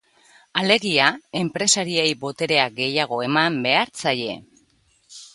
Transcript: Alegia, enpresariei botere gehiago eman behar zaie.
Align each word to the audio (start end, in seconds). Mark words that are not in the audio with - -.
Alegia, 0.59 1.09
enpresariei 1.41 2.07
botere 2.23 2.57
gehiago 2.79 3.19
eman 3.27 3.59
behar 3.67 3.93
zaie. 4.05 4.39